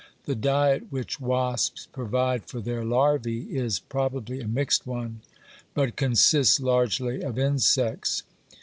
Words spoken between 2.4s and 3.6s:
for their larvæ